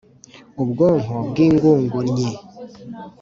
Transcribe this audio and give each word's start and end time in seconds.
Ubwonko 0.63 1.13
bw 1.29 1.35
ingugunnyi 1.45 2.31